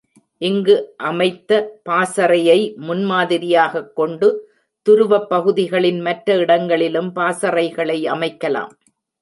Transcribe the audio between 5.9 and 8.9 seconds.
மற்ற இடங்களிலும் பாசறைகளை அமைக்கலாம்.